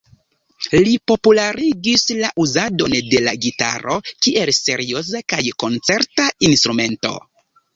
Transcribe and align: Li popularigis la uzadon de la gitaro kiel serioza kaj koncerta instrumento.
Li 0.85 0.93
popularigis 1.11 2.05
la 2.21 2.31
uzadon 2.45 2.95
de 3.11 3.21
la 3.27 3.35
gitaro 3.45 3.99
kiel 4.09 4.53
serioza 4.61 5.23
kaj 5.35 5.43
koncerta 5.65 6.31
instrumento. 6.51 7.15